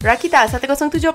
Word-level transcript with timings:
Rakita 0.00 0.48
107.9 0.48 1.12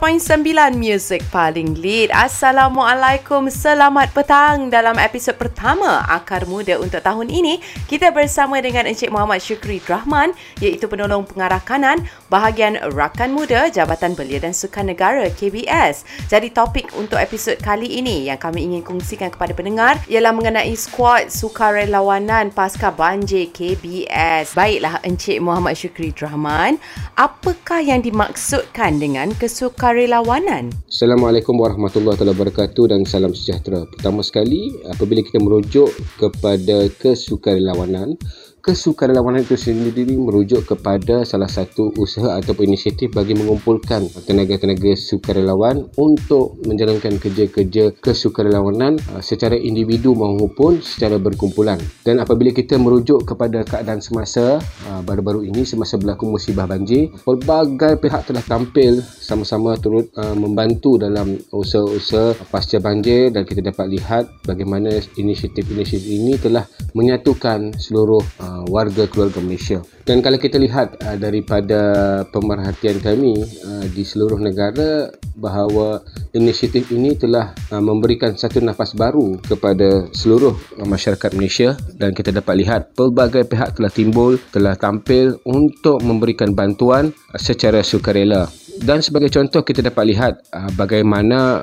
Music 0.78 1.26
paling 1.34 1.74
lead. 1.82 2.14
Assalamualaikum. 2.14 3.50
Selamat 3.50 4.14
petang 4.14 4.70
dalam 4.70 5.02
episod 5.02 5.34
pertama 5.34 6.06
Akar 6.06 6.46
Muda 6.46 6.78
untuk 6.78 7.02
tahun 7.02 7.34
ini. 7.34 7.66
Kita 7.90 8.14
bersama 8.14 8.62
dengan 8.62 8.86
Encik 8.86 9.10
Muhammad 9.10 9.42
Syukri 9.42 9.82
Rahman 9.82 10.38
iaitu 10.62 10.86
penolong 10.86 11.26
pengarah 11.26 11.66
kanan 11.66 12.06
bahagian 12.30 12.78
Rakan 12.78 13.34
Muda 13.34 13.74
Jabatan 13.74 14.14
Belia 14.14 14.46
dan 14.46 14.54
Sukan 14.54 14.94
Negara 14.94 15.34
KBS. 15.34 16.06
Jadi 16.30 16.54
topik 16.54 16.94
untuk 16.94 17.18
episod 17.18 17.58
kali 17.58 17.90
ini 17.90 18.30
yang 18.30 18.38
kami 18.38 18.70
ingin 18.70 18.86
kongsikan 18.86 19.34
kepada 19.34 19.58
pendengar 19.58 19.98
ialah 20.06 20.30
mengenai 20.30 20.78
skuad 20.78 21.34
sukarelawanan 21.34 22.54
pasca 22.54 22.94
banjir 22.94 23.50
KBS. 23.50 24.54
Baiklah 24.54 25.02
Encik 25.02 25.42
Muhammad 25.42 25.74
Syukri 25.74 26.14
Rahman, 26.14 26.78
apakah 27.18 27.82
yang 27.82 28.06
dimaksud 28.06 28.75
dimaksudkan 28.76 29.00
dengan 29.00 29.32
kesukarelawanan? 29.40 30.68
Assalamualaikum 30.92 31.56
warahmatullahi 31.56 32.20
wabarakatuh 32.20 32.92
dan 32.92 33.08
salam 33.08 33.32
sejahtera. 33.32 33.88
Pertama 33.88 34.20
sekali, 34.20 34.76
apabila 34.92 35.24
kita 35.24 35.40
merujuk 35.40 35.96
kepada 36.20 36.92
kesukarelawanan, 37.00 38.20
kesukarelawanan 38.66 39.46
itu 39.46 39.54
sendiri 39.54 40.18
merujuk 40.18 40.66
kepada 40.66 41.22
salah 41.22 41.46
satu 41.46 41.94
usaha 42.02 42.34
atau 42.34 42.58
inisiatif 42.66 43.14
bagi 43.14 43.38
mengumpulkan 43.38 44.10
tenaga-tenaga 44.26 44.98
sukarelawan 44.98 45.86
untuk 46.02 46.58
menjalankan 46.66 47.22
kerja-kerja 47.22 47.94
kesukarelawanan 48.02 48.98
uh, 49.14 49.22
secara 49.22 49.54
individu 49.54 50.18
maupun 50.18 50.82
secara 50.82 51.22
berkumpulan. 51.22 51.78
Dan 52.02 52.18
apabila 52.18 52.50
kita 52.50 52.82
merujuk 52.82 53.30
kepada 53.30 53.62
keadaan 53.62 54.02
semasa 54.02 54.58
uh, 54.90 55.02
baru-baru 55.06 55.46
ini 55.46 55.62
semasa 55.62 56.02
berlaku 56.02 56.26
musibah 56.26 56.66
banjir, 56.66 57.14
pelbagai 57.22 58.02
pihak 58.02 58.26
telah 58.26 58.42
tampil 58.42 59.06
sama-sama 59.06 59.78
turut 59.78 60.10
uh, 60.18 60.34
membantu 60.34 60.98
dalam 60.98 61.38
usaha-usaha 61.54 62.50
pasca 62.50 62.82
banjir 62.82 63.30
dan 63.30 63.46
kita 63.46 63.62
dapat 63.62 63.94
lihat 63.94 64.26
bagaimana 64.42 64.90
inisiatif-inisiatif 65.22 66.10
ini 66.10 66.34
telah 66.42 66.66
menyatukan 66.98 67.78
seluruh 67.78 68.26
Uh, 68.36 68.55
warga 68.64 69.04
keluarga 69.10 69.44
Malaysia. 69.44 69.84
Dan 70.06 70.22
kalau 70.22 70.38
kita 70.38 70.62
lihat 70.62 71.02
uh, 71.02 71.18
daripada 71.18 71.82
pemerhatian 72.30 73.02
kami 73.02 73.42
uh, 73.42 73.86
di 73.90 74.06
seluruh 74.06 74.38
negara 74.38 75.10
bahawa 75.36 76.00
inisiatif 76.32 76.96
ini 76.96 77.12
telah 77.20 77.52
memberikan 77.76 78.40
satu 78.40 78.64
nafas 78.64 78.96
baru 78.96 79.36
kepada 79.44 80.08
seluruh 80.16 80.56
masyarakat 80.80 81.36
Malaysia 81.36 81.76
dan 82.00 82.16
kita 82.16 82.32
dapat 82.32 82.64
lihat 82.64 82.96
pelbagai 82.96 83.44
pihak 83.44 83.76
telah 83.76 83.92
timbul, 83.92 84.40
telah 84.56 84.80
tampil 84.80 85.36
untuk 85.44 86.00
memberikan 86.08 86.56
bantuan 86.56 87.12
secara 87.36 87.84
sukarela. 87.84 88.48
Dan 88.80 89.04
sebagai 89.04 89.28
contoh 89.28 89.64
kita 89.68 89.84
dapat 89.84 90.16
lihat 90.16 90.34
bagaimana 90.80 91.60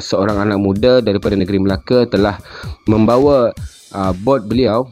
seorang 0.00 0.44
anak 0.44 0.60
muda 0.60 1.00
daripada 1.00 1.32
negeri 1.32 1.64
Melaka 1.64 2.04
telah 2.08 2.36
membawa 2.84 3.56
uh, 3.92 4.12
bot 4.24 4.44
beliau 4.48 4.88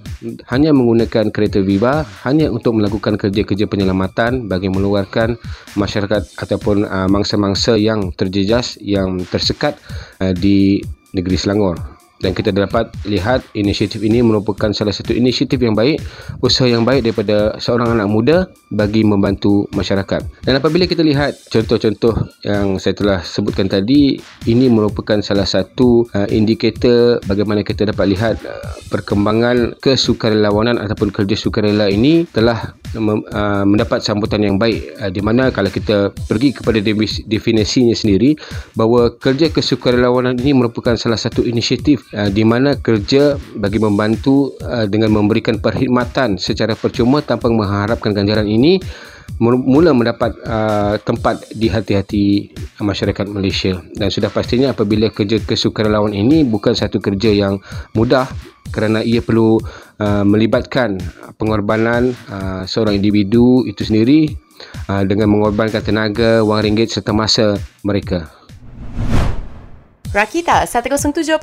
hanya 0.52 0.70
menggunakan 0.76 1.32
kereta 1.32 1.64
Viva 1.64 2.04
hanya 2.28 2.52
untuk 2.52 2.76
melakukan 2.76 3.16
kerja-kerja 3.16 3.66
penyelamatan 3.66 4.46
bagi 4.46 4.68
mengeluarkan 4.68 5.40
masyarakat 5.74 6.36
ataupun 6.36 6.84
uh, 6.84 7.08
mangsa-mangsa 7.08 7.80
yang 7.80 8.12
terjejas 8.12 8.76
yang 8.80 9.24
tersekat 9.26 9.80
uh, 10.20 10.36
di 10.36 10.84
negeri 11.16 11.36
Selangor 11.40 11.95
dan 12.20 12.32
kita 12.32 12.48
dapat 12.52 12.88
lihat 13.04 13.44
inisiatif 13.52 14.00
ini 14.00 14.24
merupakan 14.24 14.72
salah 14.72 14.92
satu 14.92 15.12
inisiatif 15.12 15.60
yang 15.60 15.76
baik 15.76 16.00
usaha 16.40 16.64
yang 16.64 16.82
baik 16.82 17.04
daripada 17.04 17.56
seorang 17.60 17.96
anak 17.96 18.08
muda 18.08 18.36
bagi 18.72 19.04
membantu 19.04 19.68
masyarakat. 19.76 20.24
Dan 20.42 20.58
apabila 20.58 20.88
kita 20.88 21.04
lihat 21.04 21.36
contoh-contoh 21.52 22.14
yang 22.42 22.80
saya 22.80 22.96
telah 22.96 23.20
sebutkan 23.20 23.68
tadi 23.68 24.16
ini 24.48 24.66
merupakan 24.72 25.20
salah 25.20 25.44
satu 25.44 26.08
uh, 26.16 26.28
indikator 26.32 27.20
bagaimana 27.28 27.60
kita 27.62 27.86
dapat 27.92 28.06
lihat 28.16 28.36
uh, 28.42 28.74
perkembangan 28.88 29.76
kesukarelawanan 29.78 30.80
ataupun 30.80 31.12
kerja 31.12 31.36
sukarela 31.36 31.92
ini 31.92 32.24
telah 32.32 32.74
uh, 32.96 33.64
mendapat 33.68 34.00
sambutan 34.00 34.40
yang 34.42 34.56
baik. 34.56 34.96
Uh, 34.98 35.10
di 35.12 35.20
mana 35.20 35.52
kalau 35.52 35.68
kita 35.68 36.10
pergi 36.26 36.56
kepada 36.56 36.80
definisinya 37.28 37.94
sendiri 37.94 38.34
bahawa 38.72 39.14
kerja 39.14 39.52
kesukarelawanan 39.52 40.40
ini 40.40 40.56
merupakan 40.56 40.96
salah 40.96 41.20
satu 41.20 41.44
inisiatif 41.44 42.05
Uh, 42.14 42.30
di 42.30 42.46
mana 42.46 42.78
kerja 42.78 43.34
bagi 43.58 43.82
membantu 43.82 44.54
uh, 44.62 44.86
dengan 44.86 45.10
memberikan 45.10 45.58
perkhidmatan 45.58 46.38
secara 46.38 46.78
percuma 46.78 47.18
tanpa 47.18 47.50
mengharapkan 47.50 48.14
ganjaran 48.14 48.46
ini 48.46 48.78
mula 49.42 49.90
mendapat 49.90 50.38
uh, 50.46 51.02
tempat 51.02 51.50
di 51.50 51.66
hati-hati 51.66 52.54
masyarakat 52.78 53.26
Malaysia 53.26 53.82
dan 53.98 54.06
sudah 54.14 54.30
pastinya 54.30 54.70
apabila 54.70 55.10
kerja 55.10 55.42
kesukarelawan 55.42 56.14
ini 56.14 56.46
bukan 56.46 56.78
satu 56.78 57.02
kerja 57.02 57.34
yang 57.34 57.58
mudah 57.90 58.30
kerana 58.70 59.02
ia 59.02 59.18
perlu 59.18 59.58
melibatkan 60.26 60.98
pengorbanan 61.38 62.12
seorang 62.66 62.98
individu 62.98 63.62
itu 63.64 63.86
sendiri 63.86 64.34
dengan 65.06 65.30
mengorbankan 65.30 65.80
tenaga, 65.80 66.42
wang 66.42 66.60
ringgit 66.66 66.90
serta 66.90 67.14
masa 67.14 67.56
mereka. 67.86 68.35
Rakita 70.14 70.62
107.9 70.62 71.34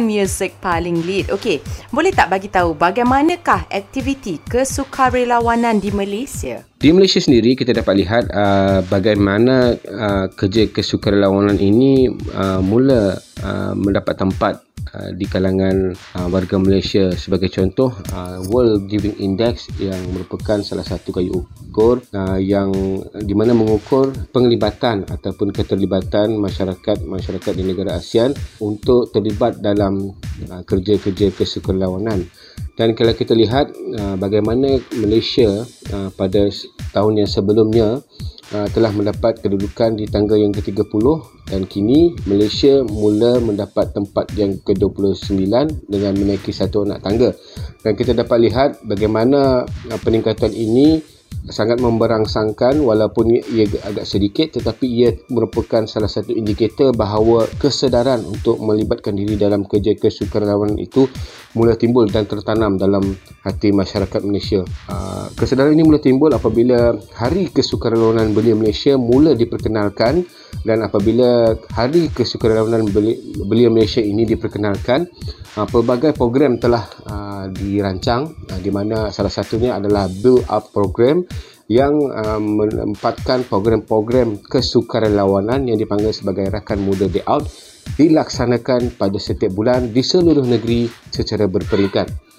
Music 0.00 0.56
paling 0.64 1.04
lead. 1.04 1.28
Okey, 1.28 1.60
boleh 1.92 2.08
tak 2.08 2.32
bagi 2.32 2.48
tahu 2.48 2.72
bagaimanakah 2.72 3.68
aktiviti 3.68 4.40
kesukarelawanan 4.48 5.76
di 5.76 5.92
Malaysia? 5.92 6.64
Di 6.80 6.88
Malaysia 6.88 7.20
sendiri 7.20 7.52
kita 7.52 7.76
dapat 7.76 8.00
lihat 8.00 8.24
uh, 8.32 8.80
bagaimana 8.88 9.76
uh, 9.76 10.26
kerja 10.32 10.72
kesukarelawanan 10.72 11.60
ini 11.60 12.08
uh, 12.32 12.64
mula 12.64 13.20
uh, 13.44 13.72
mendapat 13.76 14.16
tempat 14.16 14.71
uh, 14.96 15.10
di 15.12 15.24
kalangan 15.28 15.92
uh, 16.16 16.28
warga 16.28 16.56
Malaysia 16.60 17.12
sebagai 17.16 17.48
contoh 17.48 17.92
uh, 18.12 18.38
World 18.48 18.88
Giving 18.88 19.18
Index 19.20 19.68
yang 19.80 20.00
merupakan 20.12 20.60
salah 20.60 20.84
satu 20.84 21.12
kayu 21.12 21.44
ukur 21.72 22.04
uh, 22.12 22.38
yang 22.38 22.72
di 23.24 23.32
mana 23.32 23.56
mengukur 23.56 24.12
penglibatan 24.30 25.08
ataupun 25.08 25.50
keterlibatan 25.50 26.36
masyarakat-masyarakat 26.36 27.52
di 27.56 27.64
negara 27.64 27.96
ASEAN 27.96 28.36
untuk 28.60 29.12
terlibat 29.12 29.60
dalam 29.60 30.12
uh, 30.48 30.62
kerja-kerja 30.64 31.32
kesukarelawanan. 31.32 32.28
Dan 32.72 32.96
kalau 32.96 33.12
kita 33.12 33.36
lihat 33.36 33.68
uh, 34.00 34.16
bagaimana 34.16 34.80
Malaysia 34.96 35.64
uh, 35.92 36.08
pada 36.16 36.48
tahun 36.92 37.24
yang 37.24 37.30
sebelumnya 37.30 38.00
uh, 38.52 38.68
telah 38.70 38.92
mendapat 38.92 39.40
kedudukan 39.40 39.96
di 39.96 40.06
tangga 40.06 40.36
yang 40.36 40.52
ke-30 40.52 41.04
dan 41.48 41.64
kini 41.66 42.14
Malaysia 42.28 42.84
mula 42.84 43.40
mendapat 43.40 43.92
tempat 43.96 44.30
yang 44.36 44.60
ke-29 44.62 45.48
dengan 45.88 46.12
menaiki 46.14 46.52
satu 46.52 46.84
anak 46.86 47.02
tangga. 47.02 47.32
Dan 47.82 47.92
kita 47.98 48.12
dapat 48.14 48.38
lihat 48.48 48.70
bagaimana 48.84 49.64
uh, 49.66 49.98
peningkatan 50.00 50.52
ini 50.52 51.02
sangat 51.50 51.82
memberangsangkan 51.82 52.78
walaupun 52.78 53.34
ia 53.34 53.66
agak 53.82 54.06
sedikit 54.06 54.54
tetapi 54.54 54.86
ia 54.86 55.10
merupakan 55.26 55.82
salah 55.90 56.06
satu 56.06 56.30
indikator 56.30 56.94
bahawa 56.94 57.50
kesedaran 57.58 58.22
untuk 58.22 58.62
melibatkan 58.62 59.18
diri 59.18 59.34
dalam 59.34 59.66
kerja 59.66 59.98
kesukarelawanan 59.98 60.78
itu 60.78 61.10
mula 61.58 61.74
timbul 61.74 62.06
dan 62.06 62.30
tertanam 62.30 62.78
dalam 62.78 63.02
hati 63.42 63.74
masyarakat 63.74 64.20
Malaysia. 64.22 64.62
Ah, 64.86 65.26
kesedaran 65.34 65.74
ini 65.74 65.82
mula 65.82 65.98
timbul 65.98 66.30
apabila 66.30 66.94
Hari 67.18 67.50
Kesukarelawanan 67.50 68.32
Belia 68.32 68.54
Malaysia 68.54 68.94
mula 68.94 69.34
diperkenalkan 69.34 70.22
dan 70.62 70.78
apabila 70.86 71.58
Hari 71.74 72.14
Kesukarelawanan 72.14 72.86
Belia 73.44 73.68
Malaysia 73.68 73.98
ini 73.98 74.22
diperkenalkan 74.28 75.10
uh, 75.58 75.66
pelbagai 75.66 76.14
program 76.14 76.56
telah 76.60 76.86
uh, 77.42 77.50
dirancang 77.50 78.30
uh, 78.30 78.60
di 78.62 78.70
mana 78.70 79.10
salah 79.10 79.34
satunya 79.34 79.74
adalah 79.74 80.06
build 80.06 80.46
up 80.46 80.70
program 80.70 81.26
yang 81.66 81.94
uh, 82.10 82.38
menempatkan 82.38 83.42
program-program 83.50 84.38
kesukarelawanan 84.46 85.66
yang 85.66 85.80
dipanggil 85.80 86.14
sebagai 86.14 86.46
rakan 86.52 86.86
muda 86.86 87.10
day 87.10 87.24
out 87.26 87.48
dilaksanakan 87.98 88.94
pada 88.94 89.18
setiap 89.18 89.52
bulan 89.52 89.90
di 89.90 90.02
seluruh 90.06 90.46
negeri 90.46 90.86
secara 91.10 91.50
berperingkat. 91.50 92.32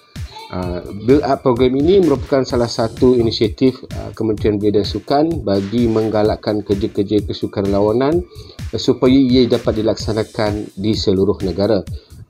Uh, 0.53 0.85
build 1.09 1.25
up 1.25 1.41
program 1.41 1.73
ini 1.73 1.97
merupakan 1.97 2.45
salah 2.45 2.69
satu 2.69 3.17
inisiatif 3.17 3.81
uh, 3.89 4.13
Kementerian 4.13 4.61
Belia 4.61 4.79
dan 4.81 4.85
Sukan 4.85 5.25
bagi 5.41 5.89
menggalakkan 5.89 6.61
kerja-kerja 6.61 7.25
kesukarelawanan 7.25 8.21
uh, 8.69 8.77
supaya 8.77 9.17
ia 9.17 9.50
dapat 9.50 9.81
dilaksanakan 9.81 10.77
di 10.77 10.94
seluruh 10.94 11.41
negara 11.41 11.81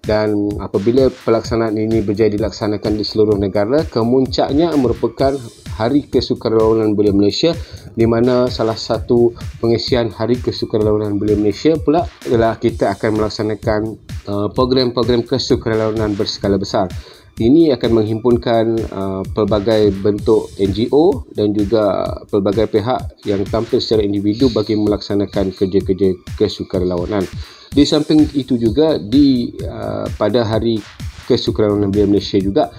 dan 0.03 0.51
apabila 0.59 1.07
pelaksanaan 1.07 1.79
ini 1.79 2.03
berjaya 2.03 2.27
dilaksanakan 2.35 2.99
di 2.99 3.07
seluruh 3.07 3.39
negara 3.39 3.87
kemuncaknya 3.87 4.75
merupakan 4.75 5.31
Hari 5.73 6.05
Kesukarelawanan 6.05 6.93
Belia 6.93 7.15
Malaysia 7.15 7.55
di 7.97 8.05
mana 8.05 8.45
salah 8.45 8.77
satu 8.77 9.33
pengisian 9.57 10.13
Hari 10.13 10.37
Kesukarelawanan 10.37 11.17
Belia 11.17 11.39
Malaysia 11.39 11.73
pula 11.79 12.05
adalah 12.27 12.61
kita 12.61 12.93
akan 12.93 13.17
melaksanakan 13.17 13.81
uh, 14.29 14.47
program-program 14.53 15.25
kesukarelawanan 15.25 16.13
berskala 16.13 16.61
besar 16.61 16.91
Ini 17.33 17.73
akan 17.73 17.97
menghimpunkan 17.97 18.65
uh, 18.93 19.25
pelbagai 19.33 19.89
bentuk 20.05 20.53
NGO 20.61 21.25
dan 21.33 21.49
juga 21.49 22.05
pelbagai 22.29 22.69
pihak 22.69 23.25
yang 23.25 23.41
tampil 23.49 23.81
secara 23.81 24.05
individu 24.05 24.53
bagi 24.53 24.77
melaksanakan 24.77 25.49
kerja-kerja 25.57 26.13
kesukarelawanan. 26.37 27.25
Di 27.73 27.83
samping 27.89 28.29
itu 28.37 28.53
juga 28.55 29.01
di 29.01 29.49
uh, 29.65 30.05
pada 30.13 30.45
hari 30.45 30.77
kesukarelawanan 31.25 31.89
Belia 31.89 32.05
Malaysia 32.05 32.37
juga 32.37 32.69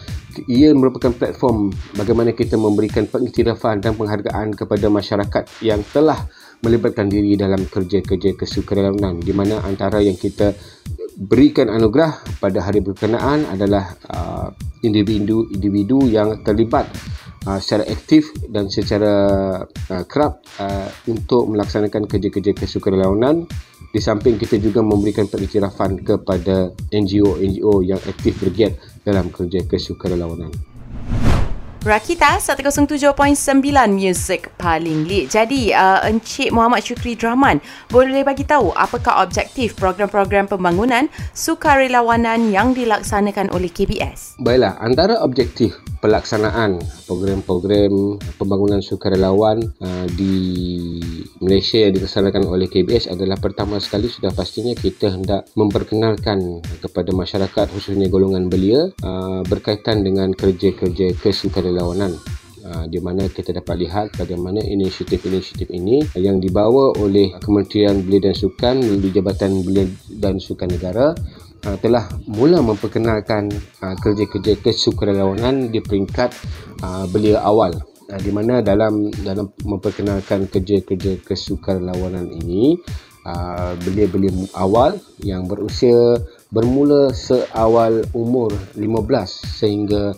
ia 0.50 0.74
merupakan 0.74 1.14
platform 1.14 1.70
bagaimana 1.94 2.34
kita 2.34 2.58
memberikan 2.58 3.06
pengiktirafan 3.06 3.78
dan 3.78 3.94
penghargaan 3.94 4.54
kepada 4.54 4.86
masyarakat 4.90 5.44
yang 5.62 5.82
telah 5.94 6.26
melibatkan 6.64 7.06
diri 7.06 7.38
dalam 7.38 7.62
kerja-kerja 7.68 8.34
kesukarelawanan 8.34 9.20
di 9.20 9.30
mana 9.30 9.62
antara 9.62 10.00
yang 10.00 10.16
kita 10.16 10.56
berikan 11.14 11.70
anugerah 11.70 12.22
pada 12.42 12.58
hari 12.62 12.82
berkenaan 12.82 13.46
adalah 13.46 13.94
uh, 14.10 14.48
individu-individu 14.82 16.10
yang 16.10 16.42
terlibat 16.42 16.90
uh, 17.46 17.58
secara 17.62 17.86
aktif 17.86 18.34
dan 18.50 18.66
secara 18.66 19.14
uh, 19.64 20.04
kerap 20.10 20.42
uh, 20.58 20.90
untuk 21.06 21.46
melaksanakan 21.48 22.10
kerja-kerja 22.10 22.52
kesukarelawanan 22.52 23.46
di 23.94 24.02
samping 24.02 24.34
kita 24.34 24.58
juga 24.58 24.82
memberikan 24.82 25.30
pengiktirafan 25.30 26.02
kepada 26.02 26.74
NGO-NGO 26.90 27.86
yang 27.86 28.02
aktif 28.10 28.42
bergiat 28.42 28.74
dalam 29.06 29.30
kerja 29.30 29.62
kesukarelawanan. 29.70 30.73
Rakita 31.84 32.40
107.9 32.40 33.12
Music 33.92 34.48
paling 34.56 35.04
lead. 35.04 35.28
Jadi 35.28 35.68
uh, 35.68 36.00
Encik 36.00 36.48
Muhammad 36.48 36.80
Syukri 36.80 37.12
Draman 37.12 37.60
boleh 37.92 38.24
bagi 38.24 38.40
tahu 38.48 38.72
apakah 38.72 39.20
objektif 39.20 39.76
program-program 39.76 40.48
pembangunan 40.48 41.12
sukarelawanan 41.36 42.48
yang 42.48 42.72
dilaksanakan 42.72 43.52
oleh 43.52 43.68
KBS? 43.68 44.40
Baiklah, 44.40 44.80
antara 44.80 45.20
objektif 45.20 45.76
pelaksanaan 46.04 46.84
program-program 47.08 48.20
pembangunan 48.36 48.84
sukarelawan 48.84 49.64
uh, 49.80 50.04
di 50.12 50.36
Malaysia 51.40 51.80
yang 51.80 51.96
dilaksanakan 51.96 52.44
oleh 52.44 52.68
KBS 52.68 53.08
adalah 53.08 53.40
pertama 53.40 53.80
sekali 53.80 54.12
sudah 54.12 54.28
pastinya 54.36 54.76
kita 54.76 55.16
hendak 55.16 55.48
memperkenalkan 55.56 56.60
kepada 56.84 57.08
masyarakat 57.16 57.72
khususnya 57.72 58.12
golongan 58.12 58.52
belia 58.52 58.92
uh, 59.00 59.40
berkaitan 59.48 60.04
dengan 60.04 60.36
kerja-kerja 60.36 61.16
kesukarelawanan. 61.16 62.12
Uh, 62.64 62.88
di 62.88 62.96
mana 62.96 63.28
kita 63.28 63.52
dapat 63.52 63.76
lihat 63.76 64.16
bagaimana 64.16 64.56
inisiatif-inisiatif 64.56 65.68
ini 65.68 66.00
yang 66.16 66.40
dibawa 66.40 66.96
oleh 66.96 67.36
Kementerian 67.36 68.00
Belia 68.00 68.32
dan 68.32 68.36
Sukan 68.36 68.80
melalui 68.80 69.12
Jabatan 69.12 69.60
Belia 69.60 69.84
dan 70.08 70.40
Sukan 70.40 70.72
Negara 70.72 71.12
uh, 71.66 71.76
telah 71.80 72.06
mula 72.28 72.60
memperkenalkan 72.60 73.50
uh, 73.80 73.96
kerja-kerja 73.98 74.60
kesukarelawanan 74.60 75.72
di 75.72 75.80
peringkat 75.80 76.30
uh, 76.84 77.04
belia 77.10 77.40
awal. 77.40 77.74
Uh, 78.04 78.20
di 78.20 78.28
mana 78.28 78.60
dalam 78.60 79.08
dalam 79.24 79.48
memperkenalkan 79.64 80.46
kerja-kerja 80.52 81.24
kesukarelawanan 81.24 82.28
ini 82.44 82.76
uh, 83.24 83.72
belia-belia 83.80 84.32
awal 84.54 85.00
yang 85.24 85.48
berusia 85.48 86.20
bermula 86.52 87.10
seawal 87.16 88.04
umur 88.14 88.52
15 88.76 88.84
sehingga 89.58 90.14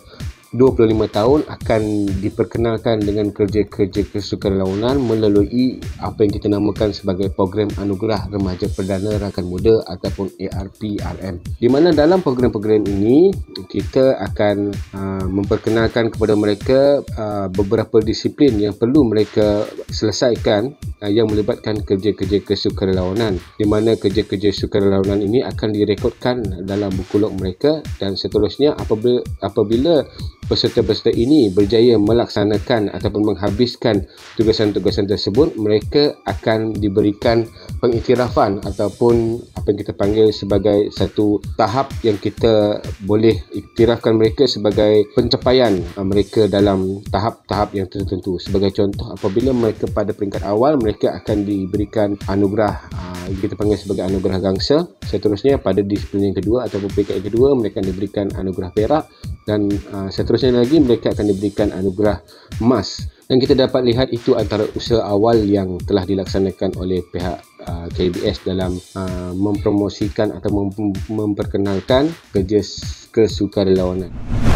25 0.57 0.89
tahun 1.13 1.39
akan 1.45 1.81
diperkenalkan 2.17 3.05
dengan 3.05 3.29
kerja-kerja 3.29 4.09
kesukarelawanan 4.09 4.97
melalui 4.97 5.77
apa 6.01 6.25
yang 6.25 6.33
kita 6.33 6.49
namakan 6.49 6.89
sebagai 6.89 7.29
program 7.29 7.69
anugerah 7.77 8.25
remaja 8.33 8.65
perdana 8.73 9.21
rakan 9.21 9.45
muda 9.45 9.85
ataupun 9.85 10.33
ARPRM 10.41 11.37
di 11.61 11.67
mana 11.69 11.93
dalam 11.93 12.25
program-program 12.25 12.89
ini 12.89 13.29
kita 13.69 14.17
akan 14.17 14.73
uh, 14.97 15.25
memperkenalkan 15.29 16.09
kepada 16.09 16.33
mereka 16.33 17.05
uh, 17.05 17.47
beberapa 17.53 18.01
disiplin 18.01 18.57
yang 18.57 18.73
perlu 18.73 19.05
mereka 19.05 19.61
selesaikan 19.93 20.73
uh, 21.05 21.11
yang 21.11 21.29
melibatkan 21.29 21.85
kerja-kerja 21.85 22.41
kesukarelawanan 22.41 23.37
di 23.61 23.65
mana 23.69 23.93
kerja-kerja 23.93 24.49
sukarelawanan 24.49 25.21
ini 25.21 25.45
akan 25.45 25.69
direkodkan 25.69 26.41
dalam 26.65 26.89
buku 26.97 27.21
log 27.21 27.37
mereka 27.37 27.85
dan 28.01 28.17
seterusnya 28.17 28.73
apabila 28.73 29.21
apabila 29.45 30.01
peserta-peserta 30.47 31.13
ini 31.13 31.47
berjaya 31.53 31.95
melaksanakan 31.95 32.91
ataupun 32.91 33.35
menghabiskan 33.35 34.07
tugasan-tugasan 34.35 35.07
tersebut 35.07 35.55
mereka 35.55 36.17
akan 36.27 36.75
diberikan 36.75 37.47
pengiktirafan 37.79 38.63
ataupun 38.63 39.39
apa 39.53 39.67
yang 39.71 39.79
kita 39.79 39.93
panggil 39.93 40.27
sebagai 40.33 40.89
satu 40.91 41.39
tahap 41.55 41.91
yang 42.01 42.17
kita 42.17 42.81
boleh 43.03 43.35
iktirafkan 43.53 44.15
mereka 44.15 44.47
sebagai 44.49 45.07
pencapaian 45.13 45.77
mereka 46.01 46.47
dalam 46.47 47.03
tahap-tahap 47.07 47.75
yang 47.75 47.87
tertentu. 47.87 48.39
Sebagai 48.41 48.73
contoh 48.73 49.13
apabila 49.13 49.51
mereka 49.53 49.85
pada 49.91 50.11
peringkat 50.11 50.43
awal 50.47 50.79
mereka 50.79 51.19
akan 51.19 51.43
diberikan 51.43 52.15
anugerah 52.27 52.73
ah, 52.95 53.06
yang 53.06 53.06
kita 53.35 53.59
panggil 53.59 53.75
sebagai 53.75 54.07
anugerah 54.07 54.39
gangsa 54.39 54.87
seterusnya 55.03 55.59
pada 55.59 55.83
disiplin 55.83 56.31
yang 56.31 56.37
kedua 56.37 56.67
ataupun 56.69 56.87
peringkat 56.91 57.19
yang 57.19 57.27
kedua 57.27 57.49
mereka 57.57 57.83
diberikan 57.83 58.31
anugerah 58.31 58.71
perak 58.71 59.03
dan 59.43 59.67
uh, 59.91 60.07
seterusnya 60.07 60.55
lagi 60.55 60.79
mereka 60.79 61.11
akan 61.11 61.25
diberikan 61.31 61.75
anugerah 61.75 62.23
emas 62.63 63.07
dan 63.27 63.43
kita 63.43 63.59
dapat 63.59 63.83
lihat 63.83 64.07
itu 64.15 64.39
antara 64.39 64.63
usaha 64.71 65.03
awal 65.03 65.43
yang 65.43 65.75
telah 65.83 66.07
dilaksanakan 66.07 66.79
oleh 66.79 67.03
pihak 67.03 67.43
uh, 67.67 67.91
KBS 67.91 68.47
dalam 68.47 68.79
uh, 68.95 69.35
mempromosikan 69.35 70.31
atau 70.31 70.47
mem- 70.47 70.95
memperkenalkan 71.11 72.07
kerja 72.31 72.63
kesukarelawanan. 73.11 74.46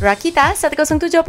Rakita 0.00 0.56
107.9 0.56 1.20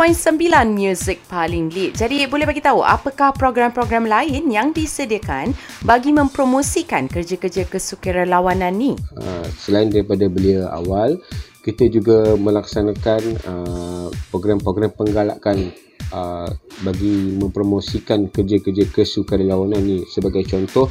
Music 0.71 1.19
paling 1.27 1.67
lead. 1.73 1.99
Jadi 1.99 2.23
boleh 2.29 2.47
bagi 2.47 2.63
tahu 2.63 2.79
apakah 2.79 3.35
program-program 3.35 4.07
lain 4.07 4.47
yang 4.47 4.71
disediakan 4.71 5.51
bagi 5.83 6.15
mempromosikan 6.15 7.11
kerja-kerja 7.11 7.67
kesukarelawanan 7.67 8.71
ni? 8.71 8.95
Uh, 9.19 9.43
selain 9.59 9.91
daripada 9.91 10.31
belia 10.31 10.71
awal, 10.71 11.19
kita 11.65 11.91
juga 11.91 12.39
melaksanakan 12.39 13.21
uh, 13.43 14.07
program-program 14.31 14.95
penggalakan 14.95 15.73
uh, 16.13 16.47
bagi 16.85 17.35
mempromosikan 17.35 18.31
kerja-kerja 18.31 18.87
kesukarelawanan 18.93 19.81
ni 19.81 19.97
sebagai 20.07 20.45
contoh 20.47 20.87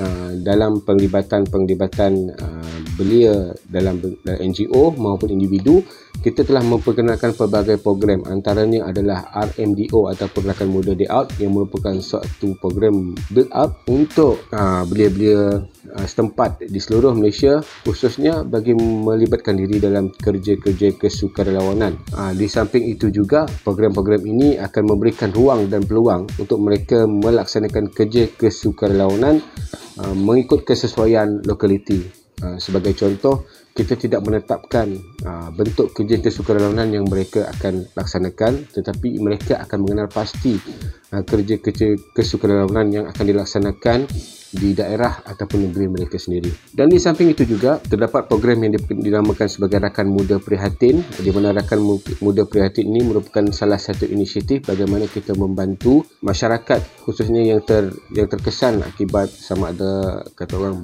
uh, 0.00 0.30
dalam 0.40 0.80
penglibatan-penglibatan 0.84 2.12
uh, 2.32 2.78
belia 2.96 3.52
dalam, 3.68 4.00
dalam 4.00 4.40
NGO 4.40 4.96
maupun 4.96 5.32
individu 5.32 5.84
kita 6.22 6.46
telah 6.46 6.64
memperkenalkan 6.64 7.36
pelbagai 7.36 7.80
program 7.80 8.24
antaranya 8.28 8.88
adalah 8.88 9.28
RMDO 9.32 10.12
ataupun 10.12 10.48
Rakan 10.48 10.68
Muda 10.70 10.92
Day 10.96 11.08
Out 11.08 11.36
yang 11.36 11.56
merupakan 11.56 11.92
suatu 12.00 12.56
program 12.58 13.12
build 13.32 13.50
up 13.52 13.84
untuk 13.90 14.44
uh, 14.52 14.82
belia-belia 14.88 15.64
uh, 15.92 16.06
setempat 16.06 16.66
di 16.66 16.80
seluruh 16.80 17.12
Malaysia 17.12 17.60
khususnya 17.84 18.42
bagi 18.46 18.72
melibatkan 18.76 19.58
diri 19.58 19.80
dalam 19.82 20.12
kerja-kerja 20.12 20.96
kesukarelawanan. 20.96 21.98
Uh, 22.14 22.32
di 22.32 22.46
samping 22.48 22.88
itu 22.88 23.12
juga 23.12 23.44
program-program 23.64 24.22
ini 24.24 24.56
akan 24.56 24.82
memberikan 24.96 25.30
ruang 25.32 25.68
dan 25.68 25.84
peluang 25.84 26.28
untuk 26.40 26.58
mereka 26.62 27.04
melaksanakan 27.04 27.92
kerja 27.92 28.28
kesukarelawanan 28.34 29.42
uh, 30.00 30.14
mengikut 30.16 30.64
kesesuaian 30.64 31.42
lokaliti. 31.44 32.26
Uh, 32.36 32.60
sebagai 32.60 32.92
contoh 32.92 33.48
kita 33.76 33.92
tidak 34.00 34.24
menetapkan 34.24 34.96
uh, 35.28 35.52
bentuk 35.52 35.92
kerja 35.92 36.16
kesukarelawanan 36.24 36.96
yang 36.96 37.04
mereka 37.04 37.44
akan 37.52 37.84
laksanakan 37.92 38.64
tetapi 38.72 39.20
mereka 39.20 39.60
akan 39.60 39.84
mengenal 39.84 40.08
pasti 40.08 40.56
uh, 41.12 41.20
kerja-kerja 41.20 42.16
kesukarelawanan 42.16 42.88
yang 42.88 43.04
akan 43.12 43.24
dilaksanakan 43.28 44.08
di 44.52 44.76
daerah 44.76 45.22
ataupun 45.24 45.70
negeri 45.70 45.86
mereka 45.90 46.20
sendiri. 46.20 46.52
Dan 46.70 46.92
di 46.92 47.00
samping 47.00 47.32
itu 47.32 47.48
juga 47.48 47.80
terdapat 47.82 48.28
program 48.30 48.62
yang 48.66 48.78
dinamakan 48.78 49.48
sebagai 49.48 49.82
Rakan 49.82 50.08
Muda 50.10 50.36
Prihatin 50.38 51.02
di 51.02 51.30
mana 51.32 51.50
Rakan 51.56 51.80
Muda 52.20 52.42
Prihatin 52.44 52.90
ini 52.90 53.02
merupakan 53.06 53.42
salah 53.50 53.80
satu 53.80 54.04
inisiatif 54.06 54.68
bagaimana 54.68 55.08
kita 55.08 55.32
membantu 55.34 56.04
masyarakat 56.20 57.06
khususnya 57.06 57.42
yang 57.42 57.62
ter 57.62 57.94
yang 58.12 58.28
terkesan 58.28 58.82
akibat 58.82 59.30
sama 59.32 59.72
ada 59.72 60.20
kata 60.36 60.52
orang 60.60 60.76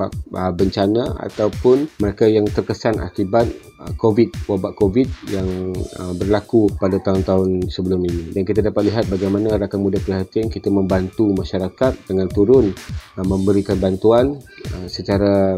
bencana 0.57 1.19
ataupun 1.21 1.90
mereka 2.00 2.25
yang 2.25 2.49
terkesan 2.49 2.97
akibat 3.04 3.45
uh, 3.76 3.92
COVID, 4.00 4.49
wabak 4.49 4.73
COVID 4.81 5.09
yang 5.28 5.76
uh, 6.00 6.14
berlaku 6.16 6.73
pada 6.81 6.97
tahun-tahun 7.02 7.69
sebelum 7.69 8.00
ini. 8.09 8.33
Dan 8.33 8.49
kita 8.49 8.64
dapat 8.64 8.88
lihat 8.88 9.04
bagaimana 9.12 9.61
Rakan 9.61 9.81
Muda 9.83 10.00
Prihatin 10.00 10.49
kita 10.49 10.73
membantu 10.73 11.28
masyarakat 11.37 12.09
dengan 12.09 12.33
turun 12.33 12.73
uh, 13.19 13.26
memberi 13.26 13.51
memberikan 13.52 13.76
bantuan 13.76 14.40
uh, 14.73 14.88
secara 14.88 15.54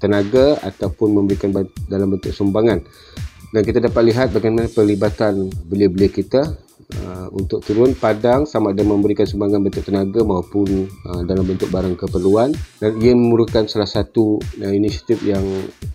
tenaga 0.00 0.56
ataupun 0.64 1.20
memberikan 1.20 1.52
dalam 1.86 2.16
bentuk 2.16 2.32
sumbangan. 2.32 2.80
Dan 3.52 3.62
kita 3.62 3.78
dapat 3.78 4.02
lihat 4.10 4.34
bagaimana 4.34 4.66
pelibatan 4.72 5.52
belia-belia 5.68 6.10
kita 6.10 6.65
uh, 7.04 7.28
untuk 7.34 7.60
turun 7.64 7.92
padang 7.96 8.48
sama 8.48 8.72
ada 8.72 8.82
memberikan 8.86 9.28
sumbangan 9.28 9.60
bentuk 9.60 9.84
tenaga 9.84 10.22
maupun 10.22 10.88
uh, 11.08 11.22
dalam 11.26 11.44
bentuk 11.44 11.68
barang 11.68 11.96
keperluan 11.98 12.54
dan 12.80 12.92
ia 13.00 13.12
merupakan 13.12 13.64
salah 13.68 13.88
satu 13.88 14.40
uh, 14.40 14.72
inisiatif 14.72 15.20
yang 15.24 15.44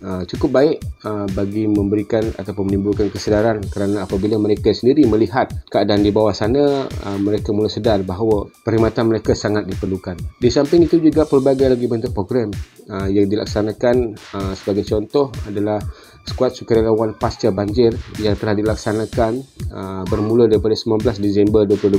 uh, 0.02 0.22
cukup 0.28 0.50
baik 0.62 0.76
uh, 1.06 1.26
bagi 1.32 1.66
memberikan 1.66 2.22
ataupun 2.36 2.70
menimbulkan 2.70 3.08
kesedaran 3.10 3.62
kerana 3.70 4.04
apabila 4.06 4.38
mereka 4.38 4.70
sendiri 4.70 5.06
melihat 5.06 5.50
keadaan 5.70 6.02
di 6.02 6.10
bawah 6.14 6.34
sana 6.34 6.86
uh, 6.86 7.18
mereka 7.18 7.50
mula 7.50 7.70
sedar 7.70 8.02
bahawa 8.06 8.48
perkhidmatan 8.62 9.08
mereka 9.08 9.32
sangat 9.34 9.66
diperlukan. 9.66 10.18
Di 10.38 10.48
samping 10.50 10.86
itu 10.86 10.98
juga 10.98 11.26
pelbagai 11.26 11.72
lagi 11.72 11.86
bentuk 11.86 12.12
program 12.14 12.50
uh, 12.90 13.08
yang 13.08 13.26
dilaksanakan 13.26 14.16
uh, 14.34 14.52
sebagai 14.58 14.84
contoh 14.86 15.30
adalah 15.46 15.78
skuad 16.22 16.54
sukarelawan 16.54 17.18
pasca 17.18 17.50
banjir 17.50 17.90
yang 18.22 18.38
telah 18.38 18.54
dilaksanakan 18.54 19.42
uh, 19.74 20.02
bermula 20.06 20.46
daripada 20.46 20.74
19 20.78 21.02
Disember 21.18 21.66
2021 21.66 21.98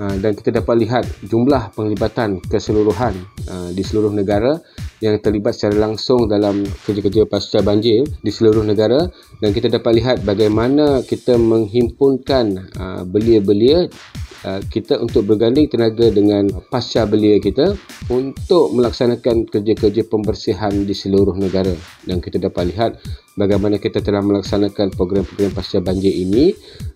uh, 0.00 0.16
dan 0.20 0.32
kita 0.32 0.50
dapat 0.50 0.74
lihat 0.80 1.04
jumlah 1.28 1.76
penglibatan 1.76 2.40
keseluruhan 2.48 3.12
uh, 3.48 3.70
di 3.72 3.82
seluruh 3.84 4.12
negara 4.12 4.56
yang 5.04 5.20
terlibat 5.20 5.52
secara 5.52 5.76
langsung 5.76 6.24
dalam 6.24 6.64
kerja-kerja 6.64 7.28
pasca 7.28 7.60
banjir 7.60 8.08
di 8.24 8.32
seluruh 8.32 8.64
negara. 8.64 9.04
Dan 9.36 9.52
kita 9.52 9.68
dapat 9.68 10.00
lihat 10.00 10.16
bagaimana 10.24 11.04
kita 11.04 11.36
menghimpunkan 11.36 12.72
uh, 12.72 13.02
belia-belia 13.04 13.92
kita 14.68 15.00
untuk 15.00 15.24
berganding 15.24 15.72
tenaga 15.72 16.12
dengan 16.12 16.48
pasca 16.68 17.08
belia 17.08 17.40
kita 17.40 17.72
untuk 18.12 18.76
melaksanakan 18.76 19.48
kerja-kerja 19.48 20.04
pembersihan 20.04 20.72
di 20.84 20.92
seluruh 20.92 21.32
negara. 21.36 21.72
Dan 22.04 22.20
kita 22.20 22.36
dapat 22.36 22.68
lihat 22.68 23.00
bagaimana 23.40 23.80
kita 23.80 24.04
telah 24.04 24.20
melaksanakan 24.20 24.92
program-program 24.94 25.52
pasca 25.56 25.80
banjir 25.80 26.12
ini 26.12 26.52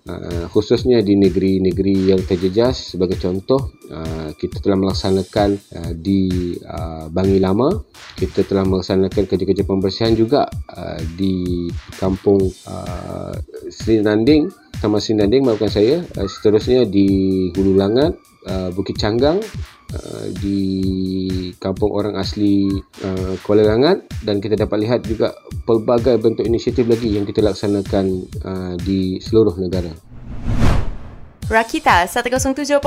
uh, 0.07 0.47
khususnya 0.53 1.01
di 1.01 1.17
negeri-negeri 1.17 2.13
yang 2.13 2.21
terjejas. 2.21 2.93
Sebagai 2.95 3.17
contoh 3.17 3.73
uh, 3.89 4.31
kita 4.37 4.61
telah 4.61 4.77
melaksanakan 4.77 5.57
uh, 5.57 5.93
di 5.97 6.53
uh, 6.63 7.09
Bangi 7.09 7.41
Lama. 7.41 7.73
Kita 8.19 8.45
telah 8.45 8.67
melaksanakan 8.69 9.25
kerja-kerja 9.25 9.65
pembersihan 9.65 10.13
juga 10.13 10.45
uh, 10.77 11.01
di 11.17 11.67
kampung 11.97 12.45
uh, 12.69 13.35
Sri 13.73 14.05
Nanding 14.05 14.68
Taman 14.79 15.03
Sri 15.03 15.19
Nanding 15.19 15.43
maafkan 15.43 15.71
saya 15.71 16.01
uh, 16.05 16.29
seterusnya 16.29 16.87
di 16.87 17.07
Hulu 17.55 17.75
Langat 17.75 18.15
uh, 18.47 18.71
Bukit 18.75 18.99
Canggang 18.99 19.41
Uh, 19.89 20.29
di 20.45 20.61
kampung 21.57 21.97
orang 21.97 22.21
asli 22.21 22.69
Kuala 23.41 23.73
Langat 23.73 24.05
dan 24.21 24.37
kita 24.37 24.53
dapat 24.53 24.85
lihat 24.85 25.01
juga 25.09 25.33
pelbagai 25.65 26.21
bentuk 26.21 26.45
inisiatif 26.45 26.85
lagi 26.85 27.17
yang 27.17 27.25
kita 27.25 27.41
laksanakan 27.41 28.29
di 28.85 29.17
seluruh 29.17 29.57
negara. 29.57 29.89
Rakita 31.49 32.05
107.9 32.05 32.85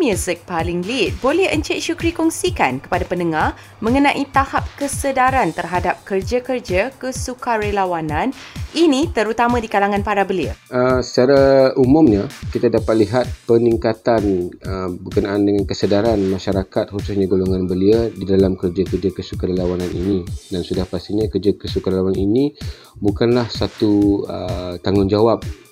Music 0.00 0.40
paling 0.48 0.80
lead. 0.88 1.20
Boleh 1.20 1.52
Encik 1.52 1.84
Syukri 1.84 2.16
kongsikan 2.16 2.80
kepada 2.80 3.04
pendengar 3.04 3.52
mengenai 3.84 4.24
tahap 4.32 4.64
kesedaran 4.80 5.52
terhadap 5.52 6.00
kerja-kerja 6.08 6.96
kesukarelawanan 6.96 8.32
ini 8.72 9.12
terutama 9.12 9.60
di 9.60 9.68
kalangan 9.68 10.00
para 10.00 10.24
belia? 10.24 10.56
Uh, 10.72 11.04
secara 11.04 11.76
umumnya, 11.76 12.24
kita 12.48 12.72
dapat 12.72 13.04
lihat 13.04 13.28
peningkatan 13.44 14.48
uh, 14.64 14.88
berkenaan 14.88 15.44
dengan 15.44 15.68
kesedaran 15.68 16.16
masyarakat 16.24 16.88
khususnya 16.88 17.28
golongan 17.28 17.68
belia 17.68 18.08
di 18.08 18.24
dalam 18.24 18.56
kerja-kerja 18.56 19.12
kesukarelawanan 19.12 19.92
ini. 19.92 20.24
Dan 20.48 20.64
sudah 20.64 20.88
pastinya 20.88 21.28
kerja 21.28 21.52
kesukarelawanan 21.52 22.16
ini 22.16 22.56
bukanlah 22.96 23.44
satu 23.52 24.24
uh, 24.24 24.80
tanggungjawab 24.80 25.63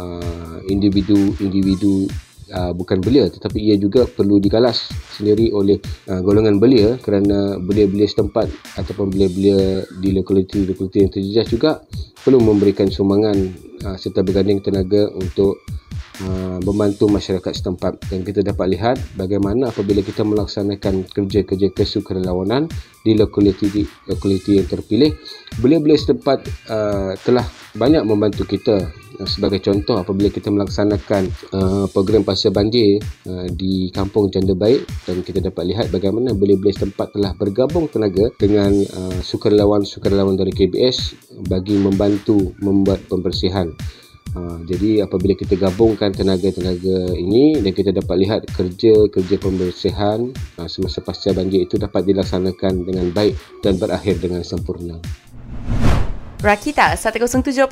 uh, 0.00 0.56
individu-individu 0.66 2.08
uh, 2.54 2.72
bukan 2.74 2.98
belia 3.04 3.28
tetapi 3.30 3.58
ia 3.60 3.76
juga 3.76 4.06
perlu 4.08 4.40
digalas 4.40 4.90
sendiri 5.14 5.52
oleh 5.52 5.78
uh, 6.10 6.20
golongan 6.24 6.58
belia 6.58 6.96
kerana 7.00 7.60
belia-belia 7.60 8.08
setempat 8.08 8.50
ataupun 8.80 9.12
belia-belia 9.12 9.84
di 10.00 10.16
lokaliti-lokaliti 10.16 10.98
yang 11.04 11.12
terjejas 11.12 11.46
juga 11.52 11.70
perlu 12.20 12.42
memberikan 12.42 12.88
sumbangan 12.90 13.36
uh, 13.86 13.96
serta 13.96 14.24
berganding 14.24 14.60
tenaga 14.64 15.08
untuk 15.14 15.60
Uh, 16.20 16.60
membantu 16.68 17.08
masyarakat 17.08 17.48
setempat. 17.48 17.96
Dan 18.12 18.20
kita 18.20 18.44
dapat 18.44 18.76
lihat 18.76 19.00
bagaimana 19.16 19.72
apabila 19.72 20.04
kita 20.04 20.20
melaksanakan 20.20 21.08
kerja-kerja 21.08 21.72
kesukarelawanan 21.72 22.68
di 23.00 23.16
lokaliti 23.16 23.88
lokaliti 24.04 24.60
yang 24.60 24.68
terpilih 24.68 25.16
belia-belia 25.64 25.96
setempat 25.96 26.44
uh, 26.68 27.16
telah 27.24 27.48
banyak 27.72 28.04
membantu 28.04 28.44
kita 28.44 28.92
uh, 28.92 29.09
sebagai 29.26 29.60
contoh 29.64 30.00
apabila 30.00 30.28
kita 30.32 30.48
melaksanakan 30.48 31.28
uh, 31.52 31.84
program 31.90 32.24
pasca 32.24 32.52
banjir 32.52 33.00
uh, 33.26 33.48
di 33.52 33.88
kampung 33.92 34.28
Janda 34.28 34.52
Baik 34.56 34.84
dan 35.08 35.24
kita 35.24 35.40
dapat 35.40 35.72
lihat 35.72 35.86
bagaimana 35.92 36.36
belia-belia 36.36 36.76
setempat 36.76 37.16
telah 37.16 37.32
bergabung 37.36 37.88
tenaga 37.88 38.28
dengan 38.36 38.72
uh, 38.72 39.18
sukarelawan-sukarelawan 39.20 40.36
dari 40.36 40.52
KBS 40.54 41.16
bagi 41.48 41.76
membantu 41.76 42.54
membuat 42.60 43.04
pembersihan 43.08 43.72
Ha, 44.30 44.62
jadi 44.62 45.02
apabila 45.02 45.34
kita 45.34 45.58
gabungkan 45.58 46.14
tenaga-tenaga 46.14 47.18
ini 47.18 47.58
dan 47.58 47.74
kita 47.74 47.90
dapat 47.90 48.14
lihat 48.22 48.40
kerja-kerja 48.54 49.42
pembersihan 49.42 50.30
ha, 50.54 50.70
semasa 50.70 51.02
pasca 51.02 51.34
banjir 51.34 51.66
itu 51.66 51.74
dapat 51.74 52.06
dilaksanakan 52.06 52.86
dengan 52.86 53.10
baik 53.10 53.34
dan 53.58 53.74
berakhir 53.74 54.22
dengan 54.22 54.46
sempurna. 54.46 55.02
Rakita 56.40 56.96
107.9 56.96 57.68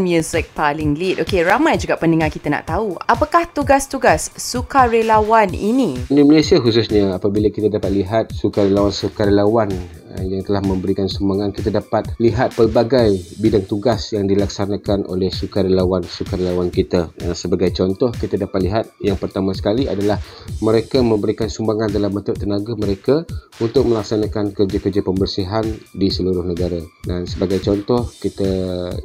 Music 0.00 0.48
paling 0.56 0.96
lead. 0.96 1.20
Okey, 1.20 1.44
ramai 1.44 1.76
juga 1.76 2.00
pendengar 2.00 2.32
kita 2.32 2.48
nak 2.48 2.64
tahu 2.64 2.96
apakah 3.04 3.44
tugas-tugas 3.44 4.32
sukarelawan 4.40 5.52
ini? 5.52 6.08
Di 6.08 6.24
Malaysia 6.24 6.56
khususnya 6.56 7.20
apabila 7.20 7.52
kita 7.52 7.68
dapat 7.68 7.92
lihat 7.92 8.32
sukarelawan-sukarelawan 8.32 9.99
yang 10.18 10.42
telah 10.42 10.62
memberikan 10.64 11.06
sumbangan 11.06 11.54
kita 11.54 11.70
dapat 11.70 12.10
lihat 12.18 12.58
pelbagai 12.58 13.14
bidang 13.38 13.64
tugas 13.70 14.10
yang 14.10 14.26
dilaksanakan 14.26 15.06
oleh 15.06 15.30
sukarelawan-sukarelawan 15.30 16.74
kita. 16.74 17.14
Eh, 17.22 17.36
sebagai 17.38 17.70
contoh 17.70 18.10
kita 18.10 18.34
dapat 18.34 18.60
lihat 18.66 18.84
yang 18.98 19.14
pertama 19.14 19.54
sekali 19.54 19.86
adalah 19.86 20.18
mereka 20.58 20.98
memberikan 21.04 21.46
sumbangan 21.46 21.94
dalam 21.94 22.10
bentuk 22.10 22.34
tenaga 22.34 22.74
mereka 22.74 23.22
untuk 23.62 23.86
melaksanakan 23.86 24.56
kerja-kerja 24.56 25.04
pembersihan 25.06 25.62
di 25.94 26.08
seluruh 26.10 26.42
negara. 26.42 26.80
Dan 27.06 27.30
sebagai 27.30 27.62
contoh 27.62 28.10
kita 28.18 28.50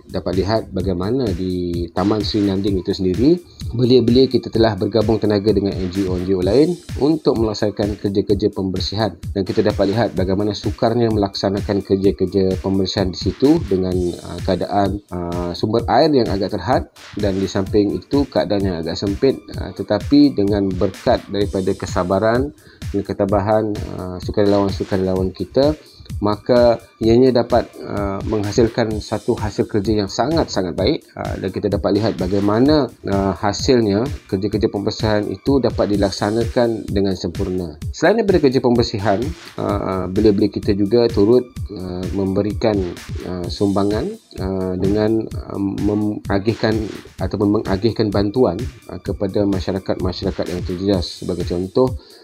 dapat 0.09 0.33
lihat 0.41 0.61
bagaimana 0.71 1.29
di 1.29 1.85
Taman 1.91 2.23
Sri 2.25 2.41
Nanding 2.41 2.81
itu 2.81 2.95
sendiri 2.95 3.37
belia-belia 3.75 4.31
kita 4.31 4.47
telah 4.47 4.79
bergabung 4.79 5.19
tenaga 5.19 5.51
dengan 5.51 5.75
NGO-NGO 5.75 6.39
lain 6.39 6.73
untuk 7.03 7.35
melaksanakan 7.37 7.99
kerja-kerja 7.99 8.47
pembersihan. 8.55 9.11
Dan 9.35 9.43
kita 9.43 9.61
dapat 9.61 9.91
lihat 9.91 10.09
bagaimana 10.15 10.55
sukar 10.55 10.94
sebenarnya 10.95 11.11
melaksanakan 11.11 11.77
kerja-kerja 11.83 12.55
pembersihan 12.63 13.11
di 13.11 13.19
situ 13.19 13.59
dengan 13.67 13.91
uh, 14.15 14.39
keadaan 14.47 15.03
uh, 15.11 15.51
sumber 15.51 15.83
air 15.91 16.07
yang 16.07 16.31
agak 16.31 16.55
terhad 16.55 16.87
dan 17.19 17.35
di 17.35 17.51
samping 17.51 17.99
itu 17.99 18.23
keadaan 18.31 18.63
yang 18.63 18.77
agak 18.79 18.95
sempit. 18.95 19.35
Uh, 19.59 19.75
tetapi 19.75 20.31
dengan 20.31 20.71
berkat 20.71 21.19
daripada 21.27 21.75
kesabaran 21.75 22.55
dan 22.95 23.01
ketabahan 23.03 23.75
uh, 23.99 24.23
sukarelawan-sukarelawan 24.23 25.35
kita 25.35 25.75
maka 26.23 26.79
ianya 27.03 27.43
dapat 27.43 27.67
uh, 27.83 28.23
menghasilkan 28.23 28.97
satu 29.03 29.35
hasil 29.35 29.67
kerja 29.67 30.05
yang 30.05 30.09
sangat-sangat 30.09 30.73
baik 30.73 31.03
uh, 31.13 31.35
dan 31.39 31.49
kita 31.51 31.67
dapat 31.67 31.99
lihat 31.99 32.13
bagaimana 32.15 32.87
uh, 33.07 33.33
hasilnya 33.35 34.07
kerja-kerja 34.31 34.71
pembersihan 34.71 35.27
itu 35.27 35.59
dapat 35.59 35.91
dilaksanakan 35.91 36.87
dengan 36.87 37.13
sempurna. 37.19 37.75
Selain 37.91 38.19
daripada 38.19 38.47
kerja 38.47 38.59
pembersihan, 38.63 39.19
uh, 39.59 40.07
belia-belia 40.07 40.49
kita 40.49 40.71
juga 40.71 41.07
turut 41.11 41.51
uh, 41.71 42.05
memberikan 42.15 42.75
uh, 43.27 43.47
sumbangan 43.51 44.07
uh, 44.39 44.73
dengan 44.79 45.19
uh, 45.19 45.59
mengagihkan 45.59 46.79
ataupun 47.19 47.61
mengagihkan 47.61 48.07
bantuan 48.09 48.55
uh, 48.87 48.99
kepada 49.03 49.43
masyarakat-masyarakat 49.43 50.45
yang 50.47 50.61
terjejas 50.63 51.23
sebagai 51.23 51.43
contoh 51.43 51.91
uh, 51.91 52.14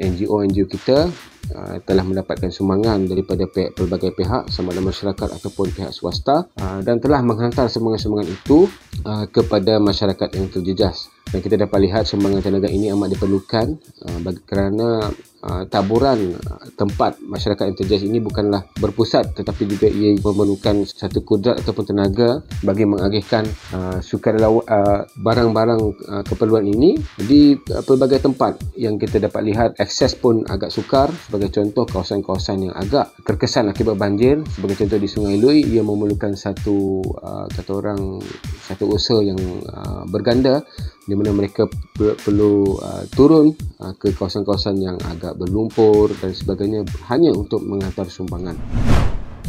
NGO-NGO 0.00 0.64
kita 0.70 1.08
uh, 1.54 1.76
telah 1.84 2.04
mendapatkan 2.06 2.48
sumbangan 2.48 3.04
daripada 3.04 3.44
pihak, 3.44 3.76
pelbagai 3.76 4.16
pihak 4.16 4.48
sama 4.48 4.72
ada 4.72 4.82
masyarakat 4.82 5.28
ataupun 5.40 5.72
pihak 5.74 5.92
swasta 5.92 6.48
uh, 6.60 6.80
dan 6.80 6.98
telah 7.02 7.20
menghantar 7.20 7.68
sumbangan-sumbangan 7.68 8.28
itu 8.30 8.68
uh, 9.04 9.26
kepada 9.28 9.76
masyarakat 9.82 10.28
yang 10.36 10.46
terjejas. 10.48 11.10
Dan 11.30 11.44
kita 11.44 11.54
dapat 11.54 11.86
lihat 11.86 12.10
sumbangan 12.10 12.42
tenaga 12.42 12.66
ini 12.66 12.90
amat 12.90 13.14
diperlukan 13.14 13.66
uh, 14.08 14.18
kerana 14.46 15.10
uh, 15.44 15.64
taburan 15.68 16.36
uh, 16.36 16.64
tempat 16.76 17.20
masyarakat 17.20 17.76
terjejas 17.76 18.06
ini 18.06 18.20
bukanlah 18.20 18.66
berpusat 18.78 19.36
tetapi 19.36 19.66
juga 19.66 19.88
ia 19.88 20.16
memerlukan 20.20 20.84
satu 20.86 21.24
kudrat 21.24 21.60
ataupun 21.60 21.84
tenaga 21.94 22.44
bagi 22.64 22.84
mengagihkan 22.84 23.44
uh, 23.72 23.98
sukarelawan 24.00 24.64
uh, 24.66 25.06
barang-barang 25.16 25.80
uh, 26.08 26.24
keperluan 26.26 26.66
ini 26.66 26.98
di 27.16 27.56
uh, 27.56 27.82
pelbagai 27.84 28.24
tempat. 28.24 28.60
Yang 28.76 29.06
kita 29.08 29.30
dapat 29.30 29.42
lihat 29.46 29.70
akses 29.80 30.16
pun 30.16 30.44
agak 30.48 30.72
sukar. 30.72 31.08
Sebagai 31.28 31.52
contoh 31.52 31.84
kawasan-kawasan 31.88 32.70
yang 32.70 32.74
agak 32.76 33.12
terkesan 33.24 33.70
akibat 33.70 33.96
banjir. 33.96 34.42
Sebagai 34.52 34.84
contoh 34.84 34.98
di 34.98 35.08
Sungai 35.08 35.36
Lui 35.40 35.64
ia 35.64 35.80
memerlukan 35.80 36.34
satu 36.34 37.02
uh, 37.20 37.46
kata 37.48 37.70
orang 37.72 38.20
satu 38.66 38.90
usaha 38.90 39.20
yang 39.22 39.38
uh, 39.66 40.04
berganda 40.08 40.62
di 41.10 41.18
mana 41.18 41.34
mereka 41.34 41.66
perlu 41.98 42.78
uh, 42.78 43.02
turun 43.10 43.50
uh, 43.82 43.90
ke 43.98 44.14
kawasan-kawasan 44.14 44.78
yang 44.78 44.94
agak 45.10 45.34
berlumpur 45.34 46.14
dan 46.22 46.30
sebagainya 46.30 46.86
hanya 47.10 47.34
untuk 47.34 47.66
menghantar 47.66 48.06
sumbangan. 48.06 48.54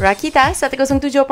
Rakita 0.02 0.50
107.9 0.50 1.22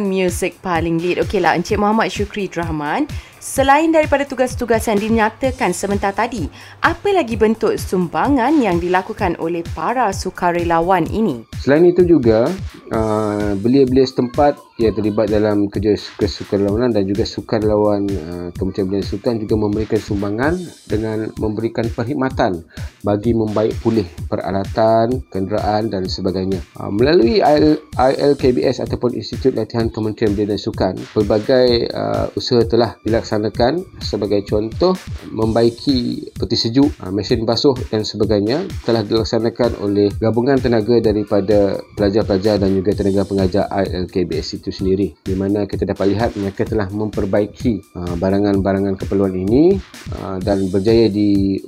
Music 0.00 0.56
paling 0.64 0.96
lead. 0.96 1.20
Okeylah 1.20 1.52
Encik 1.60 1.76
Muhammad 1.76 2.08
Syukri 2.08 2.48
Rahman 2.48 3.04
Selain 3.40 3.88
daripada 3.88 4.28
tugas-tugas 4.28 4.84
yang 4.84 5.00
dinyatakan 5.00 5.72
sebentar 5.72 6.12
tadi, 6.12 6.44
apa 6.84 7.08
lagi 7.08 7.40
bentuk 7.40 7.72
sumbangan 7.80 8.52
yang 8.60 8.76
dilakukan 8.76 9.32
oleh 9.40 9.64
para 9.72 10.12
sukarelawan 10.12 11.08
ini? 11.08 11.48
Selain 11.56 11.88
itu 11.88 12.04
juga, 12.04 12.52
uh, 12.92 13.56
belia-belia 13.56 14.04
setempat 14.04 14.60
yang 14.76 14.92
terlibat 14.92 15.32
dalam 15.32 15.72
kerja 15.72 15.96
kesukarelawanan 16.20 16.92
dan 16.92 17.08
juga 17.08 17.24
sukarelawan 17.24 18.04
uh, 18.12 18.48
Kementerian 18.60 18.88
Belia 18.92 19.04
Sukan 19.08 19.40
juga 19.40 19.56
memberikan 19.56 20.00
sumbangan 20.00 20.52
dengan 20.84 21.32
memberikan 21.40 21.88
perkhidmatan 21.88 22.60
bagi 23.00 23.32
membaik 23.32 23.72
pulih 23.80 24.04
peralatan, 24.28 25.24
kenderaan 25.32 25.88
dan 25.88 26.04
sebagainya. 26.12 26.60
Uh, 26.76 26.92
melalui 26.92 27.40
IL, 27.40 27.80
ILKBS 27.96 28.84
ataupun 28.84 29.16
Institut 29.16 29.56
Latihan 29.56 29.88
Kementerian 29.88 30.36
Belia 30.36 30.56
dan 30.56 30.60
Sukan, 30.60 30.94
pelbagai 31.16 31.88
uh, 31.88 32.28
usaha 32.36 32.60
telah 32.68 33.00
dilaksanakan 33.04 33.29
dilaksanakan 33.30 34.02
sebagai 34.02 34.42
contoh 34.42 34.98
membaiki 35.30 36.26
peti 36.34 36.56
sejuk, 36.58 36.90
ah, 36.98 37.14
mesin 37.14 37.46
basuh 37.46 37.78
dan 37.86 38.02
sebagainya 38.02 38.66
telah 38.82 39.06
dilaksanakan 39.06 39.78
oleh 39.86 40.10
gabungan 40.18 40.58
tenaga 40.58 40.98
daripada 40.98 41.78
pelajar-pelajar 41.94 42.58
dan 42.58 42.74
juga 42.74 42.90
tenaga 42.90 43.22
pengajar 43.22 43.70
ILKBS 43.70 44.58
itu 44.58 44.74
sendiri. 44.74 45.14
Di 45.22 45.38
mana 45.38 45.70
kita 45.70 45.86
dapat 45.86 46.10
lihat 46.10 46.34
mereka 46.34 46.66
telah 46.66 46.90
memperbaiki 46.90 47.94
ah, 47.94 48.18
barangan-barangan 48.18 48.98
keperluan 48.98 49.38
ini 49.38 49.78
ah, 50.18 50.42
dan 50.42 50.66
berjaya 50.66 51.06
di 51.06 51.62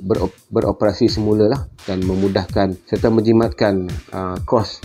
beroperasi 0.51 1.07
semula 1.07 1.47
lah 1.47 1.61
dan 1.87 2.03
memudahkan 2.03 2.75
serta 2.83 3.07
menjimatkan 3.07 3.87
kos 4.43 4.79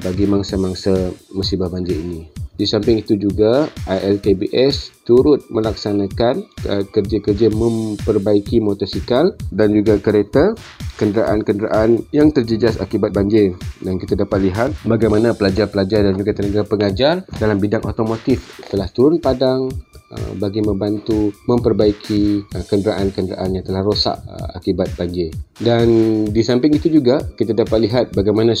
bagi 0.00 0.24
mangsa-mangsa 0.24 1.12
musibah 1.32 1.68
banjir 1.68 1.96
ini. 1.96 2.48
Di 2.58 2.66
samping 2.66 2.98
itu 2.98 3.14
juga 3.14 3.70
ILKBS 3.86 5.06
turut 5.06 5.46
melaksanakan 5.46 6.42
uh, 6.66 6.82
kerja-kerja 6.90 7.54
memperbaiki 7.54 8.58
motosikal 8.58 9.30
dan 9.54 9.70
juga 9.70 10.02
kereta 10.02 10.58
kenderaan-kenderaan 10.98 12.10
yang 12.10 12.34
terjejas 12.34 12.82
akibat 12.82 13.14
banjir 13.14 13.54
dan 13.78 14.02
kita 14.02 14.18
dapat 14.18 14.50
lihat 14.50 14.74
bagaimana 14.82 15.38
pelajar-pelajar 15.38 16.10
dan 16.10 16.18
juga 16.18 16.34
tenaga 16.34 16.66
pengajar 16.66 17.14
dalam 17.38 17.62
bidang 17.62 17.86
otomotif 17.86 18.58
telah 18.66 18.90
turun 18.90 19.22
padang 19.22 19.70
Uh, 20.08 20.32
bagi 20.40 20.64
membantu 20.64 21.36
memperbaiki 21.44 22.48
kenderaan-kenderaan 22.48 23.60
yang 23.60 23.60
telah 23.60 23.84
rosak 23.84 24.16
akibat 24.56 24.88
banjir. 24.96 25.28
Dan 25.60 25.84
di 26.32 26.40
samping 26.40 26.72
itu 26.72 26.88
juga 26.88 27.20
kita 27.36 27.52
dapat 27.52 27.84
lihat 27.84 28.04
bagaimana 28.16 28.56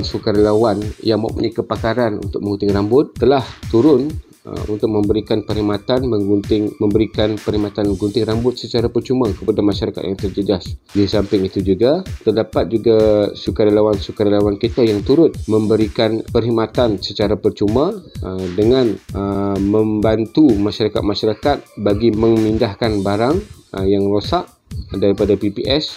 sukarelawan-sukarelawan 0.00 0.80
yang 1.04 1.20
mempunyai 1.20 1.52
kepakaran 1.52 2.16
untuk 2.16 2.40
menggunting 2.40 2.72
rambut 2.72 3.12
telah 3.12 3.44
turun 3.68 4.08
Uh, 4.42 4.58
untuk 4.66 4.90
memberikan 4.90 5.46
perkhidmatan 5.46 6.02
menggunting 6.02 6.74
memberikan 6.82 7.38
perkhidmatan 7.38 7.94
gunting 7.94 8.26
rambut 8.26 8.58
secara 8.58 8.90
percuma 8.90 9.30
kepada 9.30 9.62
masyarakat 9.62 10.02
yang 10.02 10.18
terjejas. 10.18 10.66
Di 10.90 11.06
samping 11.06 11.46
itu 11.46 11.62
juga 11.62 12.02
terdapat 12.26 12.66
juga 12.66 13.30
sukarelawan-sukarelawan 13.38 14.58
kita 14.58 14.82
yang 14.82 15.06
turut 15.06 15.30
memberikan 15.46 16.26
perkhidmatan 16.26 16.98
secara 16.98 17.38
percuma 17.38 17.94
uh, 17.94 18.46
dengan 18.58 18.90
uh, 19.14 19.54
membantu 19.62 20.50
masyarakat-masyarakat 20.58 21.78
bagi 21.78 22.10
memindahkan 22.10 22.98
barang 22.98 23.38
yang 23.86 24.10
rosak 24.10 24.50
daripada 24.90 25.38
PPS 25.38 25.94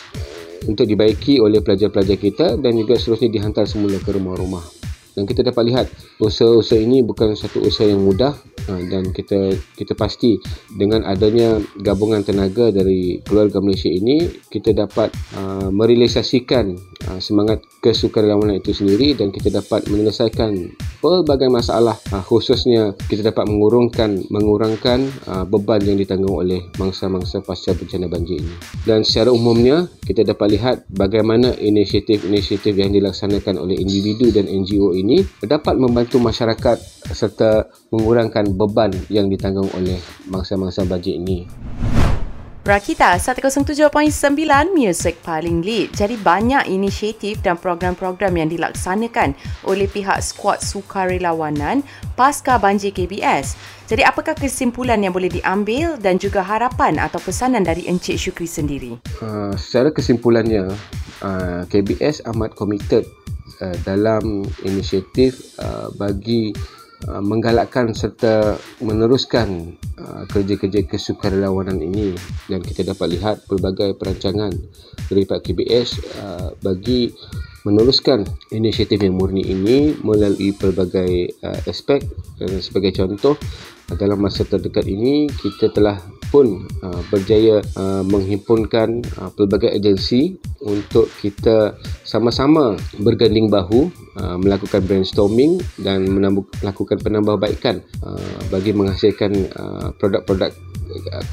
untuk 0.66 0.86
dibaiki 0.90 1.42
oleh 1.42 1.62
pelajar-pelajar 1.62 2.18
kita 2.18 2.48
dan 2.58 2.76
juga 2.78 2.98
seterusnya 2.98 3.30
dihantar 3.32 3.66
semula 3.66 3.98
ke 4.02 4.10
rumah-rumah. 4.14 4.64
Dan 5.16 5.24
kita 5.24 5.48
dapat 5.48 5.64
lihat 5.72 5.86
usaha-usaha 6.20 6.76
ini 6.76 7.00
bukan 7.00 7.40
satu 7.40 7.64
usaha 7.64 7.88
yang 7.88 8.04
mudah 8.04 8.36
ha, 8.68 8.74
dan 8.92 9.16
kita 9.16 9.56
kita 9.80 9.96
pasti 9.96 10.36
dengan 10.76 11.08
adanya 11.08 11.56
gabungan 11.80 12.20
tenaga 12.20 12.68
dari 12.68 13.24
keluarga 13.24 13.64
Malaysia 13.64 13.88
ini 13.88 14.28
kita 14.52 14.76
dapat 14.76 15.16
uh, 15.40 15.72
merealisasikan 15.72 16.76
uh, 17.16 17.20
semangat 17.24 17.64
kesukarelawanan 17.80 18.60
itu 18.60 18.76
sendiri 18.76 19.16
dan 19.16 19.32
kita 19.32 19.48
dapat 19.48 19.88
menyelesaikan 19.88 20.76
pelbagai 21.00 21.48
masalah 21.48 21.96
uh, 22.12 22.20
khususnya 22.20 22.92
kita 23.08 23.32
dapat 23.32 23.48
mengurungkan 23.48 24.20
mengurangkan 24.28 25.08
uh, 25.32 25.48
beban 25.48 25.80
yang 25.88 25.96
ditanggung 25.96 26.36
oleh 26.36 26.68
mangsa-mangsa 26.76 27.40
pasca 27.40 27.72
bencana 27.72 28.12
banjir 28.12 28.44
ini 28.44 28.56
dan 28.84 29.08
secara 29.08 29.32
umumnya 29.32 29.88
kita 30.04 30.28
dapat 30.28 30.60
lihat 30.60 30.76
bagaimana 30.92 31.56
inisiatif-inisiatif 31.56 32.76
yang 32.76 32.92
dilaksanakan 32.92 33.64
oleh 33.64 33.80
individu 33.80 34.30
dan 34.36 34.52
NGO 34.52 34.92
ini 34.92 35.24
dapat 35.46 35.80
membantu 35.80 36.20
masyarakat 36.20 36.78
serta 37.14 37.70
mengurangkan 37.94 38.54
beban 38.58 38.92
yang 39.08 39.30
ditanggung 39.30 39.70
oleh 39.78 40.02
mangsa-mangsa 40.28 40.84
bajet 40.90 41.22
ini. 41.22 41.46
Rakita 42.66 43.22
107.9 43.22 43.94
Music 44.74 45.22
paling 45.22 45.62
lead. 45.62 45.94
Jadi 45.94 46.18
banyak 46.18 46.66
inisiatif 46.66 47.38
dan 47.46 47.62
program-program 47.62 48.34
yang 48.42 48.50
dilaksanakan 48.50 49.38
oleh 49.70 49.86
pihak 49.86 50.18
skuad 50.18 50.66
sukarelawanan 50.66 51.86
pasca 52.18 52.58
banjir 52.58 52.90
KBS. 52.90 53.54
Jadi 53.86 54.02
apakah 54.02 54.34
kesimpulan 54.34 54.98
yang 54.98 55.14
boleh 55.14 55.30
diambil 55.30 55.94
dan 56.02 56.18
juga 56.18 56.42
harapan 56.42 56.98
atau 56.98 57.22
pesanan 57.22 57.62
dari 57.62 57.86
Encik 57.86 58.18
Syukri 58.18 58.50
sendiri? 58.50 58.98
Uh, 59.22 59.54
secara 59.62 59.94
kesimpulannya, 59.94 60.66
uh, 61.22 61.70
KBS 61.70 62.26
amat 62.34 62.58
committed 62.58 63.06
uh, 63.62 63.78
dalam 63.86 64.42
inisiatif 64.66 65.54
uh, 65.62 65.94
bagi 66.02 66.50
uh, 67.08 67.24
menggalakkan 67.24 67.92
serta 67.92 68.56
meneruskan 68.80 69.76
uh, 70.00 70.24
kerja-kerja 70.32 70.88
kesukarelawanan 70.88 71.80
ini 71.84 72.16
dan 72.48 72.64
kita 72.64 72.88
dapat 72.88 73.20
lihat 73.20 73.36
pelbagai 73.46 74.00
perancangan 74.00 74.52
dari 75.12 75.24
Pak 75.28 75.40
KBS 75.44 75.90
uh, 76.22 76.50
bagi 76.64 77.12
meneruskan 77.66 78.24
inisiatif 78.54 79.02
yang 79.02 79.18
murni 79.18 79.42
ini 79.42 79.98
melalui 80.06 80.54
pelbagai 80.54 81.34
aspek. 81.66 81.98
Dan 82.38 82.62
sebagai 82.62 82.94
contoh 82.94 83.34
dalam 83.94 84.18
masa 84.18 84.42
terdekat 84.42 84.90
ini 84.90 85.30
kita 85.30 85.70
telah 85.70 86.02
pun 86.34 86.66
uh, 86.82 87.02
berjaya 87.14 87.62
uh, 87.78 88.02
menghimpunkan 88.02 89.06
uh, 89.22 89.30
pelbagai 89.32 89.72
agensi 89.72 90.36
untuk 90.66 91.06
kita 91.22 91.78
sama-sama 92.02 92.74
berganding 92.98 93.48
bahu 93.48 93.88
uh, 94.18 94.38
melakukan 94.42 94.82
brainstorming 94.84 95.62
dan 95.78 96.10
melakukan 96.10 96.98
penambahbaikan 97.00 97.86
uh, 98.02 98.40
bagi 98.50 98.74
menghasilkan 98.74 99.32
uh, 99.54 99.94
produk-produk 100.02 100.52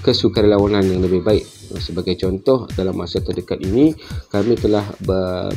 kesukarelawanan 0.02 0.84
yang 0.84 1.00
lebih 1.02 1.22
baik. 1.22 1.44
Sebagai 1.72 2.20
contoh 2.20 2.68
dalam 2.76 2.92
masa 3.00 3.24
terdekat 3.24 3.64
ini 3.64 3.96
kami 4.28 4.60
telah 4.60 4.84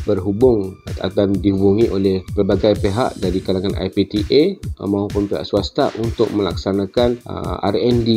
berhubung 0.08 0.80
dan 1.12 1.36
dihubungi 1.36 1.92
oleh 1.92 2.24
berbagai 2.32 2.80
pihak 2.80 3.20
dari 3.20 3.44
kalangan 3.44 3.76
IPTA 3.76 4.64
maupun 4.88 5.28
pihak 5.28 5.44
swasta 5.44 5.92
untuk 6.00 6.32
melaksanakan 6.32 7.20
uh, 7.28 7.60
R&D 7.68 8.10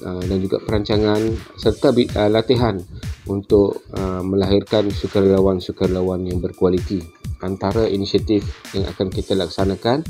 uh, 0.00 0.22
dan 0.24 0.38
juga 0.40 0.64
perancangan 0.64 1.20
serta 1.60 1.92
uh, 1.92 2.30
latihan 2.32 2.80
untuk 3.22 3.86
melahirkan 4.26 4.90
sukarelawan-sukarelawan 4.90 6.26
yang 6.26 6.42
berkualiti. 6.42 6.98
Antara 7.38 7.86
inisiatif 7.86 8.42
yang 8.74 8.82
akan 8.90 9.14
kita 9.14 9.38
laksanakan 9.38 10.02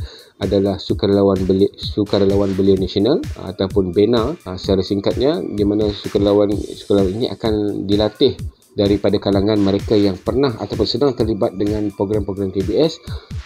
adalah 0.43 0.77
sukarelawan 0.83 1.47
belia, 1.47 1.71
sukarelawan 1.79 2.51
belia 2.59 2.75
nasional 2.75 3.23
ataupun 3.39 3.95
BENA 3.95 4.43
uh, 4.43 4.57
secara 4.59 4.83
singkatnya 4.83 5.39
di 5.39 5.63
mana 5.63 5.87
sukarelawan 5.95 6.51
sukarelawan 6.53 7.15
ini 7.23 7.27
akan 7.31 7.87
dilatih 7.87 8.35
daripada 8.73 9.21
kalangan 9.21 9.61
mereka 9.61 9.93
yang 9.97 10.17
pernah 10.17 10.57
ataupun 10.57 10.87
sedang 10.89 11.13
terlibat 11.13 11.57
dengan 11.57 11.93
program-program 11.93 12.53
KBS 12.53 13.01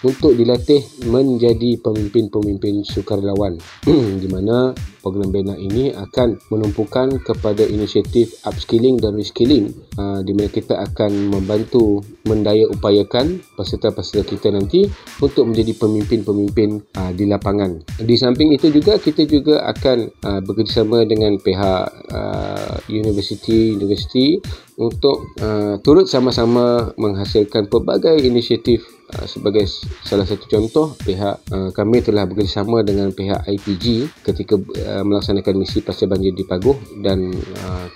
untuk 0.06 0.38
dilatih 0.38 0.82
menjadi 1.10 1.82
pemimpin-pemimpin 1.82 2.86
sukarelawan 2.86 3.58
di 4.22 4.28
mana 4.30 4.70
program 5.06 5.30
bina 5.30 5.54
ini 5.54 5.94
akan 5.94 6.34
menumpukan 6.50 7.22
kepada 7.22 7.62
inisiatif 7.62 8.42
upskilling 8.42 8.98
dan 8.98 9.14
reskilling 9.14 9.70
uh, 9.94 10.18
di 10.26 10.34
mana 10.34 10.50
kita 10.50 10.82
akan 10.82 11.30
membantu 11.30 12.02
mendaya 12.26 12.66
upayakan 12.66 13.38
peserta-peserta 13.54 14.26
kita 14.26 14.50
nanti 14.50 14.90
untuk 15.22 15.46
menjadi 15.46 15.78
pemimpin-pemimpin 15.78 16.82
uh, 16.98 17.14
di 17.14 17.22
lapangan. 17.30 17.86
Di 18.02 18.18
samping 18.18 18.50
itu 18.50 18.74
juga 18.74 18.98
kita 18.98 19.22
juga 19.30 19.62
akan 19.70 20.10
uh, 20.26 20.40
bekerjasama 20.42 21.06
dengan 21.06 21.38
pihak 21.38 21.86
uh, 22.10 22.74
universiti 22.90 23.78
universiti 23.78 24.42
untuk 24.76 25.32
uh, 25.40 25.80
turut 25.80 26.04
sama-sama 26.04 26.92
menghasilkan 27.00 27.68
pelbagai 27.72 28.20
inisiatif 28.20 28.95
sebagai 29.26 29.64
salah 30.02 30.26
satu 30.26 30.50
contoh 30.50 30.98
pihak 31.06 31.36
uh, 31.54 31.70
kami 31.70 32.02
telah 32.02 32.26
bekerjasama 32.26 32.82
dengan 32.82 33.14
pihak 33.14 33.46
IPG 33.46 34.10
ketika 34.26 34.58
uh, 34.58 35.02
melaksanakan 35.06 35.54
misi 35.62 35.82
pasca 35.82 36.10
banjir 36.10 36.34
di 36.34 36.42
Paguh 36.42 36.74
dan 37.02 37.30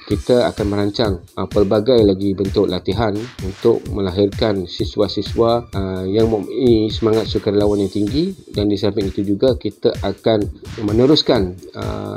kita 0.07 0.51
akan 0.51 0.67
merancang 0.67 1.13
pelbagai 1.51 2.03
lagi 2.03 2.35
bentuk 2.35 2.67
latihan 2.67 3.15
untuk 3.43 3.83
melahirkan 3.95 4.67
siswa-siswa 4.67 5.71
yang 6.11 6.27
mempunyai 6.27 6.91
semangat 6.91 7.31
sukarelawan 7.31 7.87
yang 7.87 7.93
tinggi 7.93 8.35
dan 8.51 8.67
di 8.67 8.75
samping 8.75 9.09
itu 9.11 9.23
juga 9.23 9.55
kita 9.55 9.95
akan 10.03 10.43
meneruskan 10.83 11.55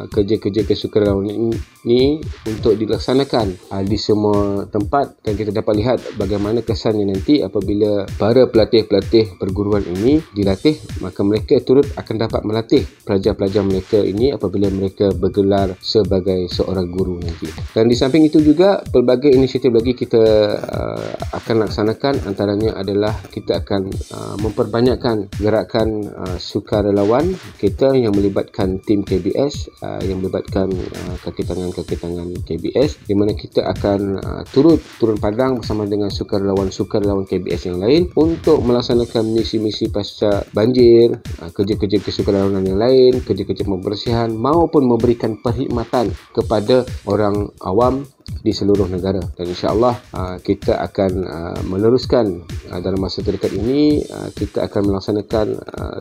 kerja-kerja 0.10 0.65
kesukarelawanan 0.65 1.53
ini 1.86 2.23
untuk 2.47 2.79
dilaksanakan. 2.79 3.75
Di 3.84 3.99
semua 3.99 4.65
tempat 4.67 5.19
dan 5.21 5.36
kita 5.36 5.51
dapat 5.51 5.73
lihat 5.77 5.97
bagaimana 6.15 6.63
kesannya 6.63 7.12
nanti 7.13 7.43
apabila 7.43 8.08
para 8.15 8.47
pelatih-pelatih 8.84 9.39
perguruan 9.39 9.84
ini 9.88 10.19
dilatih 10.36 10.76
maka 11.00 11.24
mereka 11.24 11.56
turut 11.63 11.88
akan 11.96 12.15
dapat 12.19 12.41
melatih 12.43 12.84
pelajar-pelajar 13.08 13.63
mereka 13.63 14.00
ini 14.04 14.36
apabila 14.36 14.67
mereka 14.67 15.12
bergelar 15.15 15.76
sebagai 15.80 16.48
seorang 16.52 16.88
guru 16.91 17.19
nanti. 17.19 17.48
Dan 17.72 17.88
di 17.88 17.96
samping 17.96 18.28
itu 18.28 18.43
juga 18.43 18.84
pelbagai 18.84 19.32
inisiatif 19.32 19.72
lagi 19.72 19.96
kita 19.96 20.24
uh, 20.60 21.12
akan 21.39 21.67
laksanakan 21.67 22.28
antaranya 22.28 22.76
adalah 22.76 23.15
kita 23.32 23.63
akan 23.63 23.91
uh, 24.12 24.36
memperbanyakkan 24.39 25.32
gerakan 25.39 26.08
uh, 26.12 26.38
sukarelawan 26.39 27.36
kita 27.60 27.96
yang 27.96 28.12
melibatkan 28.15 28.80
tim 28.84 29.04
KBS 29.04 29.72
uh, 29.84 30.02
yang 30.04 30.19
melibatkan 30.19 30.72
uh, 30.72 31.15
kaki 31.24 31.48
tangan-kaki 31.48 31.96
tangan 32.00 32.32
KBS 32.43 33.08
di 33.08 33.13
mana 33.15 33.36
kita 33.36 33.63
akan 33.67 34.00
uh, 34.19 34.43
turut 34.52 34.80
turun 35.00 35.19
padang 35.19 35.60
bersama 35.60 35.88
dengan 35.88 36.10
sukarelawan-sukarelawan 36.10 37.28
KBS 37.28 37.69
yang 37.69 37.80
lain 37.80 38.10
untuk 38.15 38.63
melaksanakan 38.73 39.29
misi-misi 39.29 39.93
pasca 39.93 40.41
banjir, 40.49 41.13
ah, 41.45 41.53
kerja-kerja 41.53 42.01
kesukarelawanan 42.01 42.65
yang 42.65 42.81
lain, 42.81 43.13
kerja-kerja 43.21 43.62
pembersihan 43.62 44.33
maupun 44.33 44.89
memberikan 44.89 45.38
perkhidmatan 45.38 46.09
kepada 46.33 46.81
orang 47.05 47.53
awam 47.62 48.09
di 48.41 48.49
seluruh 48.49 48.89
negara. 48.89 49.21
Dan 49.38 49.53
insyaallah 49.53 49.95
uh, 50.15 50.38
kita 50.39 50.79
akan 50.79 51.12
uh, 51.23 51.59
meneruskan 51.67 52.43
dalam 52.81 52.99
masa 52.99 53.21
terdekat 53.21 53.53
ini 53.53 54.01
kita 54.33 54.65
akan 54.65 54.89
melaksanakan 54.89 55.47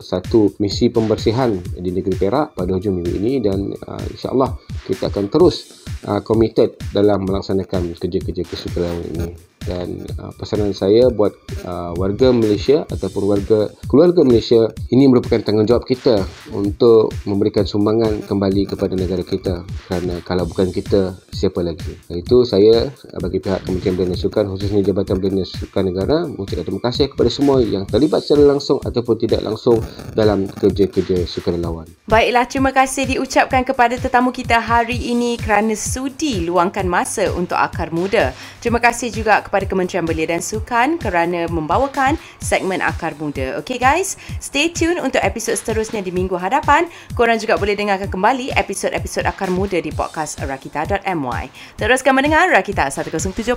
satu 0.01 0.57
misi 0.57 0.89
pembersihan 0.89 1.53
di 1.77 1.93
negeri 1.93 2.17
Perak 2.17 2.57
pada 2.57 2.73
hujung 2.73 2.97
minggu 2.97 3.13
ini 3.13 3.33
dan 3.37 3.69
insyaallah 4.09 4.57
kita 4.89 5.13
akan 5.13 5.29
terus 5.29 5.85
committed 6.25 6.73
dalam 6.89 7.29
melaksanakan 7.29 7.93
kerja-kerja 7.93 8.41
kesukarelawan 8.49 9.05
ini 9.13 9.52
dan 9.67 10.03
uh, 10.19 10.31
pesanan 10.35 10.75
saya 10.75 11.07
buat 11.11 11.33
uh, 11.63 11.95
warga 11.95 12.31
Malaysia 12.31 12.83
ataupun 12.87 13.23
warga 13.27 13.71
keluarga 13.87 14.23
Malaysia 14.23 14.71
ini 14.91 15.07
merupakan 15.07 15.39
tanggungjawab 15.39 15.83
kita 15.87 16.23
untuk 16.51 17.11
memberikan 17.27 17.63
sumbangan 17.63 18.23
kembali 18.27 18.67
kepada 18.69 18.93
negara 18.97 19.23
kita 19.23 19.63
kerana 19.87 20.19
kalau 20.23 20.47
bukan 20.47 20.71
kita 20.71 21.15
siapa 21.31 21.63
lagi 21.63 21.95
itu 22.11 22.43
saya 22.43 22.89
uh, 22.89 23.19
bagi 23.19 23.39
pihak 23.39 23.63
Kementerian 23.63 23.95
Belia 23.95 24.17
Sukan 24.19 24.49
khususnya 24.49 24.83
Jabatan 24.83 25.17
Belia 25.19 25.45
Sukan 25.47 25.83
Negara 25.87 26.27
mengucapkan 26.27 26.65
terima 26.65 26.81
kasih 26.83 27.05
kepada 27.11 27.29
semua 27.29 27.63
yang 27.63 27.87
terlibat 27.87 28.23
secara 28.25 28.49
langsung 28.57 28.81
ataupun 28.83 29.15
tidak 29.21 29.41
langsung 29.45 29.79
dalam 30.17 30.49
kerja-kerja 30.49 31.23
sukarelawan. 31.29 31.87
Baiklah, 32.09 32.45
terima 32.49 32.71
kasih 32.73 33.15
diucapkan 33.15 33.63
kepada 33.63 33.95
tetamu 33.95 34.35
kita 34.35 34.59
hari 34.59 34.97
ini 35.13 35.39
kerana 35.39 35.73
sudi 35.77 36.43
luangkan 36.43 36.85
masa 36.85 37.31
untuk 37.31 37.55
Akar 37.55 37.93
Muda. 37.95 38.35
Terima 38.59 38.81
kasih 38.81 39.13
juga 39.13 39.39
kepada 39.39 39.52
kepada 39.53 39.69
Kementerian 39.69 40.09
Belia 40.09 40.25
dan 40.25 40.41
Sukan 40.41 40.97
kerana 40.97 41.45
membawakan 41.45 42.17
segmen 42.41 42.81
Akar 42.81 43.13
Muda. 43.21 43.61
Okay 43.61 43.77
guys, 43.77 44.17
stay 44.41 44.73
tune 44.73 44.97
untuk 44.97 45.21
episod 45.21 45.53
seterusnya 45.53 46.01
di 46.01 46.09
minggu 46.09 46.33
hadapan. 46.33 46.89
Korang 47.13 47.37
juga 47.37 47.61
boleh 47.61 47.77
dengarkan 47.77 48.09
kembali 48.09 48.57
episod-episod 48.57 49.29
Akar 49.29 49.53
Muda 49.53 49.77
di 49.77 49.93
podcast 49.93 50.41
rakita.my. 50.41 51.77
Teruskan 51.77 52.17
mendengar 52.17 52.49
Rakita 52.49 52.89
107.9 52.89 53.53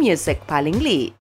Music 0.00 0.40
Paling 0.48 0.80
Lead. 0.80 1.19